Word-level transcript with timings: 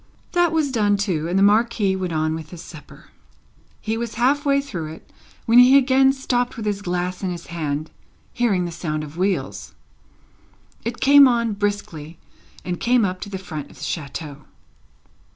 That 0.31 0.51
was 0.51 0.71
done 0.71 0.97
too, 0.97 1.27
and 1.27 1.37
the 1.37 1.43
Marquis 1.43 1.95
went 1.95 2.11
on 2.11 2.33
with 2.33 2.49
his 2.49 2.63
supper. 2.63 3.11
He 3.79 3.97
was 3.99 4.15
half 4.15 4.47
way 4.47 4.59
through 4.59 4.93
it, 4.93 5.11
when 5.45 5.59
he 5.59 5.77
again 5.77 6.11
stopped 6.11 6.57
with 6.57 6.65
his 6.65 6.81
glass 6.81 7.21
in 7.21 7.29
his 7.29 7.45
hand, 7.53 7.91
hearing 8.33 8.65
the 8.65 8.71
sound 8.71 9.03
of 9.03 9.15
wheels. 9.15 9.75
It 10.83 11.01
came 11.01 11.27
on 11.27 11.53
briskly, 11.53 12.17
and 12.65 12.79
came 12.79 13.05
up 13.05 13.21
to 13.21 13.29
the 13.29 13.37
front 13.37 13.69
of 13.69 13.77
the 13.77 13.83
chateau. 13.83 14.45